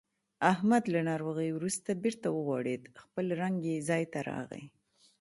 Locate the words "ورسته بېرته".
1.53-2.27